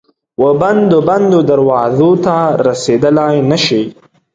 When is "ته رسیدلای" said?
2.25-3.37